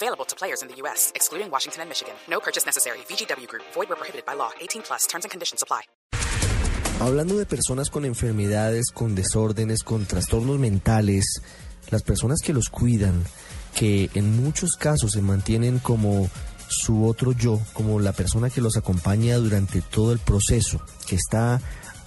Available 0.00 0.24
to 0.26 0.36
players 0.36 0.62
in 0.62 0.68
the 0.68 0.76
U.S., 0.82 1.10
excluding 1.16 1.50
Washington 1.50 1.82
and 1.82 1.88
Michigan. 1.90 2.14
No 2.30 2.38
purchase 2.38 2.64
necessary. 2.64 2.98
VGW 3.08 3.48
Group. 3.48 3.64
Void 3.74 3.88
where 3.88 3.96
prohibited 3.96 4.24
by 4.24 4.34
law. 4.34 4.50
18 4.60 4.82
plus. 4.82 5.06
Terms 5.08 5.24
and 5.24 5.30
conditions 5.32 5.60
apply. 5.60 5.82
Hablando 7.00 7.36
de 7.36 7.46
personas 7.46 7.90
con 7.90 8.04
enfermedades, 8.04 8.92
con 8.92 9.16
desórdenes, 9.16 9.82
con 9.82 10.06
trastornos 10.06 10.58
mentales, 10.60 11.42
las 11.90 12.02
personas 12.02 12.38
que 12.44 12.52
los 12.52 12.68
cuidan, 12.68 13.24
que 13.74 14.08
en 14.14 14.36
muchos 14.36 14.76
casos 14.78 15.12
se 15.12 15.22
mantienen 15.22 15.80
como 15.80 16.30
su 16.68 17.04
otro 17.04 17.32
yo, 17.32 17.60
como 17.72 17.98
la 17.98 18.12
persona 18.12 18.50
que 18.50 18.60
los 18.60 18.76
acompaña 18.76 19.36
durante 19.36 19.80
todo 19.80 20.12
el 20.12 20.20
proceso, 20.20 20.80
que 21.08 21.16
está 21.16 21.60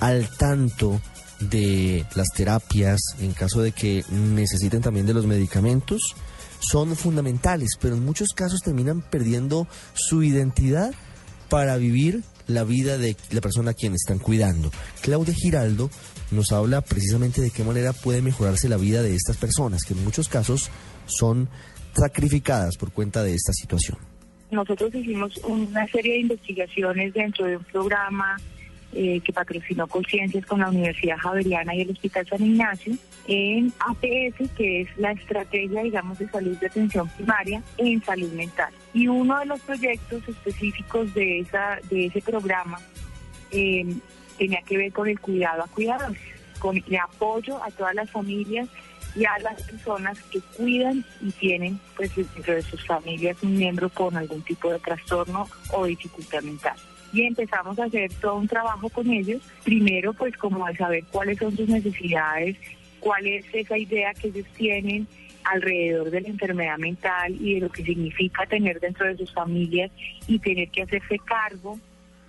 al 0.00 0.28
tanto 0.36 1.00
de 1.40 2.04
las 2.14 2.28
terapias 2.34 3.00
en 3.20 3.32
caso 3.32 3.62
de 3.62 3.72
que 3.72 4.04
necesiten 4.10 4.82
también 4.82 5.06
de 5.06 5.14
los 5.14 5.26
medicamentos, 5.26 6.14
son 6.60 6.96
fundamentales, 6.96 7.70
pero 7.80 7.96
en 7.96 8.04
muchos 8.04 8.28
casos 8.34 8.60
terminan 8.60 9.02
perdiendo 9.02 9.66
su 9.94 10.22
identidad 10.22 10.92
para 11.48 11.76
vivir 11.76 12.22
la 12.46 12.64
vida 12.64 12.98
de 12.98 13.16
la 13.30 13.40
persona 13.40 13.72
a 13.72 13.74
quien 13.74 13.94
están 13.94 14.18
cuidando. 14.18 14.70
Claudia 15.02 15.34
Giraldo 15.34 15.90
nos 16.30 16.52
habla 16.52 16.80
precisamente 16.80 17.40
de 17.40 17.50
qué 17.50 17.62
manera 17.62 17.92
puede 17.92 18.22
mejorarse 18.22 18.68
la 18.68 18.76
vida 18.76 19.02
de 19.02 19.14
estas 19.14 19.36
personas, 19.36 19.84
que 19.84 19.94
en 19.94 20.04
muchos 20.04 20.28
casos 20.28 20.70
son 21.06 21.48
sacrificadas 21.96 22.76
por 22.76 22.92
cuenta 22.92 23.22
de 23.22 23.34
esta 23.34 23.52
situación. 23.52 23.98
Nosotros 24.50 24.94
hicimos 24.94 25.36
una 25.44 25.86
serie 25.88 26.14
de 26.14 26.20
investigaciones 26.20 27.12
dentro 27.12 27.44
de 27.46 27.58
un 27.58 27.64
programa 27.64 28.36
eh, 28.92 29.20
que 29.20 29.32
patrocinó 29.32 29.86
Conciencias 29.86 30.46
con 30.46 30.60
la 30.60 30.70
Universidad 30.70 31.18
Javeriana 31.18 31.74
y 31.74 31.82
el 31.82 31.90
Hospital 31.90 32.26
San 32.26 32.42
Ignacio 32.42 32.94
en 33.26 33.70
APS, 33.80 34.50
que 34.56 34.80
es 34.80 34.88
la 34.96 35.12
estrategia, 35.12 35.82
digamos, 35.82 36.18
de 36.18 36.28
salud 36.30 36.56
de 36.56 36.66
atención 36.66 37.06
primaria 37.10 37.62
en 37.76 38.02
salud 38.02 38.32
mental. 38.32 38.72
Y 38.94 39.06
uno 39.06 39.38
de 39.40 39.46
los 39.46 39.60
proyectos 39.60 40.26
específicos 40.26 41.12
de, 41.12 41.40
esa, 41.40 41.78
de 41.90 42.06
ese 42.06 42.22
programa 42.22 42.80
eh, 43.50 43.84
tenía 44.38 44.62
que 44.62 44.78
ver 44.78 44.92
con 44.92 45.06
el 45.06 45.20
cuidado 45.20 45.64
a 45.64 45.68
cuidadores, 45.68 46.20
con 46.58 46.76
el 46.78 46.96
apoyo 46.96 47.62
a 47.62 47.70
todas 47.70 47.94
las 47.94 48.10
familias 48.10 48.68
y 49.14 49.26
a 49.26 49.38
las 49.40 49.62
personas 49.62 50.18
que 50.30 50.40
cuidan 50.56 51.04
y 51.20 51.30
tienen 51.32 51.78
pues 51.94 52.16
dentro 52.16 52.54
de 52.54 52.62
sus 52.62 52.86
familias 52.86 53.36
un 53.42 53.54
miembro 53.56 53.90
con 53.90 54.16
algún 54.16 54.42
tipo 54.42 54.72
de 54.72 54.78
trastorno 54.78 55.46
o 55.72 55.84
dificultad 55.84 56.42
mental 56.42 56.76
y 57.12 57.22
empezamos 57.22 57.78
a 57.78 57.84
hacer 57.84 58.12
todo 58.20 58.36
un 58.36 58.48
trabajo 58.48 58.88
con 58.88 59.10
ellos. 59.10 59.42
Primero, 59.64 60.12
pues 60.12 60.36
como 60.36 60.66
de 60.66 60.76
saber 60.76 61.04
cuáles 61.10 61.38
son 61.38 61.56
sus 61.56 61.68
necesidades, 61.68 62.56
cuál 63.00 63.26
es 63.26 63.44
esa 63.52 63.78
idea 63.78 64.14
que 64.14 64.28
ellos 64.28 64.46
tienen 64.56 65.06
alrededor 65.44 66.10
de 66.10 66.20
la 66.20 66.28
enfermedad 66.28 66.78
mental 66.78 67.34
y 67.40 67.54
de 67.54 67.60
lo 67.60 67.70
que 67.70 67.82
significa 67.82 68.46
tener 68.46 68.80
dentro 68.80 69.06
de 69.06 69.16
sus 69.16 69.32
familias 69.32 69.90
y 70.26 70.38
tener 70.38 70.68
que 70.70 70.82
hacerse 70.82 71.18
cargo 71.20 71.78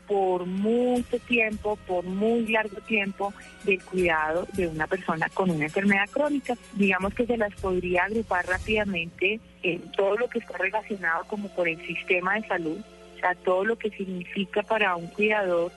por 0.08 0.48
mucho 0.48 1.20
tiempo, 1.20 1.78
por 1.86 2.04
muy 2.04 2.48
largo 2.48 2.78
tiempo, 2.82 3.32
del 3.64 3.80
cuidado 3.84 4.48
de 4.54 4.68
una 4.68 4.88
persona 4.88 5.30
con 5.30 5.52
una 5.52 5.66
enfermedad 5.66 6.10
crónica. 6.10 6.56
Digamos 6.74 7.14
que 7.14 7.28
se 7.28 7.38
las 7.38 7.54
podría 7.56 8.06
agrupar 8.06 8.48
rápidamente 8.48 9.40
en 9.62 9.92
todo 9.92 10.18
lo 10.18 10.28
que 10.28 10.40
está 10.40 10.58
relacionado 10.58 11.26
como 11.26 11.48
por 11.50 11.70
el 11.70 11.78
sistema 11.86 12.36
de 12.36 12.48
salud, 12.48 12.80
a 13.24 13.36
todo 13.36 13.66
lo 13.66 13.78
que 13.78 13.90
significa 13.90 14.64
para 14.64 14.96
un 14.96 15.08
cuidador 15.08 15.72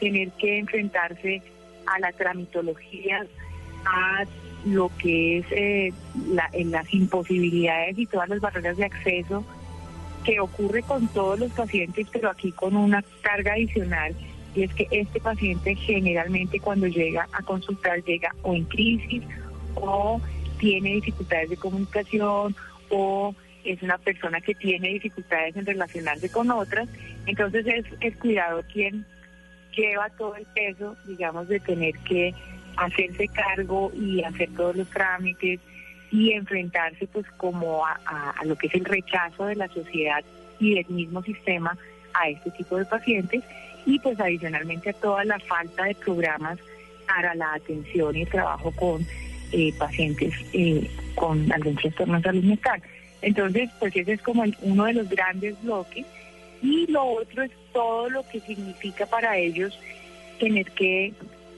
tener 0.00 0.30
que 0.32 0.58
enfrentarse 0.58 1.42
a 1.86 1.98
la 1.98 2.12
tramitología, 2.12 3.26
a 3.84 4.24
lo 4.64 4.90
que 4.98 5.38
es 5.38 5.46
eh, 5.50 5.92
las 6.26 6.94
imposibilidades 6.94 7.98
y 7.98 8.06
todas 8.06 8.28
las 8.28 8.40
barreras 8.40 8.76
de 8.76 8.84
acceso 8.84 9.44
que 10.24 10.40
ocurre 10.40 10.82
con 10.82 11.08
todos 11.08 11.38
los 11.38 11.50
pacientes, 11.52 12.06
pero 12.12 12.30
aquí 12.30 12.52
con 12.52 12.76
una 12.76 13.02
carga 13.22 13.54
adicional, 13.54 14.14
y 14.54 14.62
es 14.62 14.74
que 14.74 14.86
este 14.90 15.20
paciente 15.20 15.74
generalmente 15.74 16.60
cuando 16.60 16.86
llega 16.86 17.28
a 17.32 17.42
consultar 17.42 18.04
llega 18.04 18.34
o 18.42 18.54
en 18.54 18.64
crisis 18.64 19.22
o 19.74 20.20
tiene 20.58 20.94
dificultades 20.94 21.50
de 21.50 21.56
comunicación 21.56 22.54
o 22.90 23.34
es 23.64 23.82
una 23.82 23.98
persona 23.98 24.40
que 24.40 24.54
tiene 24.54 24.88
dificultades 24.88 25.56
en 25.56 25.66
relacionarse 25.66 26.30
con 26.30 26.50
otras, 26.50 26.88
entonces 27.26 27.66
es 27.66 27.84
el 28.00 28.16
cuidador 28.18 28.64
quien 28.72 29.04
lleva 29.76 30.10
todo 30.10 30.36
el 30.36 30.46
peso, 30.54 30.96
digamos, 31.06 31.48
de 31.48 31.60
tener 31.60 31.94
que 32.00 32.34
hacerse 32.76 33.28
cargo 33.28 33.92
y 33.94 34.22
hacer 34.22 34.50
todos 34.56 34.76
los 34.76 34.88
trámites 34.90 35.60
y 36.10 36.32
enfrentarse 36.32 37.06
pues 37.06 37.26
como 37.36 37.86
a, 37.86 37.98
a, 38.38 38.44
lo 38.44 38.56
que 38.56 38.66
es 38.66 38.74
el 38.74 38.84
rechazo 38.84 39.46
de 39.46 39.56
la 39.56 39.68
sociedad 39.68 40.22
y 40.58 40.74
del 40.74 40.86
mismo 40.88 41.22
sistema 41.22 41.76
a 42.14 42.28
este 42.28 42.50
tipo 42.50 42.76
de 42.76 42.84
pacientes 42.84 43.42
y 43.86 43.98
pues 43.98 44.20
adicionalmente 44.20 44.90
a 44.90 44.94
toda 44.94 45.24
la 45.24 45.38
falta 45.38 45.84
de 45.84 45.94
programas 45.94 46.58
para 47.06 47.34
la 47.34 47.54
atención 47.54 48.16
y 48.16 48.22
el 48.22 48.28
trabajo 48.28 48.70
con 48.72 49.06
eh, 49.52 49.72
pacientes 49.78 50.34
eh, 50.52 50.88
con 51.14 51.50
algún 51.52 51.76
trastorno 51.76 52.16
de 52.16 52.22
salud 52.22 52.44
mental. 52.44 52.82
Entonces, 53.22 53.70
pues 53.78 53.94
ese 53.94 54.12
es 54.12 54.22
como 54.22 54.44
uno 54.62 54.84
de 54.84 54.94
los 54.94 55.08
grandes 55.08 55.60
bloques. 55.62 56.04
Y 56.60 56.86
lo 56.88 57.04
otro 57.04 57.42
es 57.42 57.50
todo 57.72 58.10
lo 58.10 58.28
que 58.28 58.40
significa 58.40 59.06
para 59.06 59.36
ellos 59.36 59.78
tener 60.38 60.70
que 60.72 61.14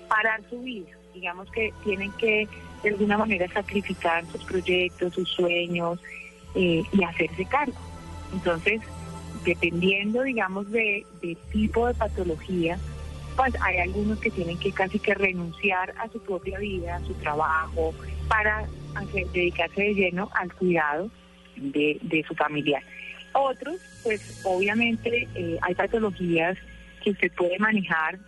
parar 0.09 0.41
su 0.49 0.63
vida. 0.63 0.91
Digamos 1.15 1.51
que 1.51 1.73
tienen 1.85 2.13
que 2.13 2.47
de 2.83 2.91
alguna 2.91 3.19
manera 3.19 3.49
sacrificar 3.53 4.25
sus 4.31 4.45
proyectos, 4.45 5.15
sus 5.15 5.29
sueños 5.31 5.99
eh, 6.55 6.83
y 6.93 7.05
hacerse 7.05 7.45
cargo. 7.47 7.79
Entonces, 8.33 8.81
dependiendo, 9.45 10.23
digamos, 10.23 10.71
de, 10.71 11.07
tipo 11.53 11.87
de 11.87 11.95
patología, 11.95 12.79
pues 13.37 13.55
hay 13.63 13.79
algunos 13.79 14.19
que 14.21 14.31
tienen 14.31 14.59
que 14.59 14.73
casi 14.73 14.99
que 14.99 15.15
renunciar 15.15 15.95
a 15.99 16.09
su 16.09 16.21
propia 16.21 16.59
vida, 16.59 16.97
a 16.97 17.05
su 17.05 17.15
trabajo, 17.15 17.95
para 18.29 18.67
dedicarse 19.33 19.83
de 19.83 19.95
lleno 19.95 20.31
al 20.35 20.53
cuidado 20.53 21.11
de, 21.57 22.25
su 22.27 22.35
familiar. 22.35 22.83
Otros, 23.33 23.77
pues 24.03 24.41
obviamente 24.45 25.29
eh, 25.35 25.59
hay 25.61 25.75
patologías 25.75 26.57
que 27.03 27.11
usted 27.11 27.33
puede 27.33 27.59
manejar 27.59 28.19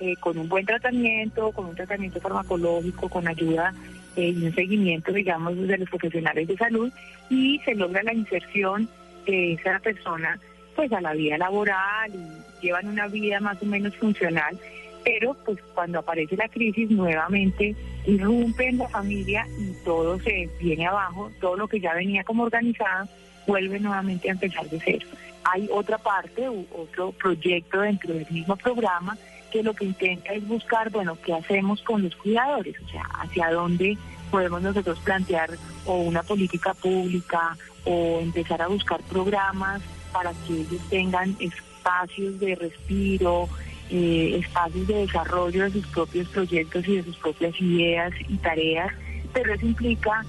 eh, 0.00 0.16
con 0.16 0.36
un 0.36 0.48
buen 0.48 0.66
tratamiento, 0.66 1.52
con 1.52 1.66
un 1.66 1.74
tratamiento 1.74 2.20
farmacológico, 2.20 3.08
con 3.08 3.28
ayuda 3.28 3.72
eh, 4.16 4.28
y 4.28 4.44
un 4.44 4.54
seguimiento, 4.54 5.12
digamos, 5.12 5.56
de 5.56 5.78
los 5.78 5.88
profesionales 5.88 6.48
de 6.48 6.56
salud 6.56 6.92
y 7.30 7.60
se 7.64 7.74
logra 7.74 8.02
la 8.02 8.12
inserción 8.12 8.88
de 9.26 9.54
esa 9.54 9.78
persona 9.78 10.38
pues 10.74 10.92
a 10.92 11.00
la 11.00 11.12
vida 11.12 11.38
laboral 11.38 12.10
y 12.12 12.64
llevan 12.66 12.88
una 12.88 13.06
vida 13.06 13.40
más 13.40 13.62
o 13.62 13.66
menos 13.66 13.96
funcional 13.96 14.58
pero 15.04 15.34
pues 15.44 15.58
cuando 15.74 15.98
aparece 15.98 16.36
la 16.36 16.48
crisis 16.48 16.90
nuevamente 16.90 17.74
irrumpe 18.06 18.68
en 18.68 18.78
la 18.78 18.88
familia 18.88 19.46
y 19.58 19.72
todo 19.84 20.18
se 20.20 20.48
viene 20.60 20.86
abajo, 20.86 21.30
todo 21.40 21.56
lo 21.56 21.68
que 21.68 21.80
ya 21.80 21.94
venía 21.94 22.24
como 22.24 22.44
organizado 22.44 23.08
vuelve 23.46 23.80
nuevamente 23.80 24.28
a 24.28 24.32
empezar 24.32 24.68
de 24.68 24.80
cero. 24.84 25.06
Hay 25.44 25.68
otra 25.72 25.98
parte, 25.98 26.48
otro 26.48 27.12
proyecto 27.12 27.80
dentro 27.80 28.14
del 28.14 28.26
mismo 28.30 28.56
programa 28.56 29.16
que 29.50 29.62
lo 29.62 29.74
que 29.74 29.84
intenta 29.84 30.32
es 30.32 30.46
buscar, 30.46 30.90
bueno, 30.90 31.18
¿qué 31.24 31.34
hacemos 31.34 31.82
con 31.82 32.02
los 32.02 32.14
cuidadores? 32.16 32.74
O 32.80 32.88
sea, 32.88 33.02
hacia 33.20 33.50
dónde 33.50 33.98
podemos 34.30 34.62
nosotros 34.62 34.98
plantear 35.00 35.50
o 35.84 35.98
una 35.98 36.22
política 36.22 36.72
pública 36.74 37.56
o 37.84 38.20
empezar 38.20 38.62
a 38.62 38.68
buscar 38.68 39.00
programas 39.02 39.82
para 40.12 40.32
que 40.46 40.54
ellos 40.54 40.80
tengan 40.88 41.36
espacios 41.38 42.40
de 42.40 42.54
respiro, 42.54 43.48
eh, 43.90 44.38
espacios 44.38 44.86
de 44.86 44.94
desarrollo 45.06 45.64
de 45.64 45.70
sus 45.70 45.86
propios 45.88 46.28
proyectos 46.28 46.86
y 46.88 46.96
de 46.96 47.04
sus 47.04 47.16
propias 47.18 47.60
ideas 47.60 48.12
y 48.28 48.36
tareas, 48.38 48.92
pero 49.32 49.54
eso 49.54 49.66
implica 49.66 50.24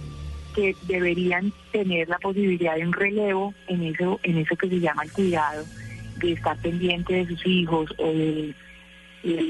que 0.53 0.75
deberían 0.83 1.51
tener 1.71 2.07
la 2.09 2.19
posibilidad 2.19 2.75
de 2.75 2.85
un 2.85 2.93
relevo 2.93 3.53
en 3.67 3.83
eso, 3.83 4.19
en 4.23 4.37
eso 4.37 4.55
que 4.55 4.69
se 4.69 4.79
llama 4.79 5.03
el 5.03 5.11
cuidado, 5.11 5.65
de 6.17 6.33
estar 6.33 6.57
pendiente 6.57 7.13
de 7.13 7.27
sus 7.27 7.45
hijos 7.45 7.89
o 7.97 8.07
de, 8.07 8.53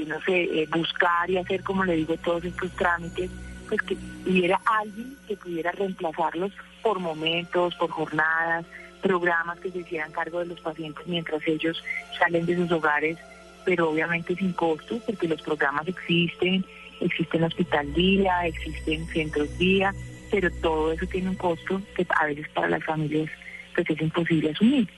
no 0.06 0.20
sé, 0.22 0.44
eh, 0.44 0.68
buscar 0.70 1.30
y 1.30 1.36
hacer, 1.36 1.62
como 1.62 1.84
le 1.84 1.96
digo, 1.96 2.16
todos 2.18 2.44
estos 2.44 2.70
trámites, 2.72 3.30
pues 3.68 3.82
que 3.82 3.96
hubiera 4.26 4.60
alguien 4.64 5.16
que 5.28 5.36
pudiera 5.36 5.72
reemplazarlos 5.72 6.52
por 6.82 6.98
momentos, 7.00 7.74
por 7.74 7.90
jornadas, 7.90 8.64
programas 9.02 9.60
que 9.60 9.70
se 9.70 9.78
hicieran 9.80 10.12
cargo 10.12 10.38
de 10.38 10.46
los 10.46 10.60
pacientes 10.60 11.06
mientras 11.06 11.46
ellos 11.46 11.82
salen 12.18 12.46
de 12.46 12.56
sus 12.56 12.72
hogares 12.72 13.18
pero 13.64 13.90
obviamente 13.90 14.34
sin 14.34 14.52
costo, 14.52 14.98
porque 15.06 15.28
los 15.28 15.40
programas 15.42 15.86
existen, 15.88 16.64
existen 17.00 17.44
hospital 17.44 17.92
día, 17.94 18.46
existen 18.46 19.06
centros 19.08 19.56
día, 19.58 19.94
pero 20.30 20.50
todo 20.50 20.92
eso 20.92 21.06
tiene 21.06 21.30
un 21.30 21.36
costo 21.36 21.80
que 21.96 22.06
a 22.08 22.26
veces 22.26 22.48
para 22.48 22.68
las 22.68 22.84
familias 22.84 23.30
pues 23.74 23.90
es 23.90 24.00
imposible 24.00 24.50
asumir. 24.50 24.88